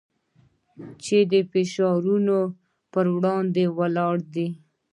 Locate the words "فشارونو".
1.51-2.37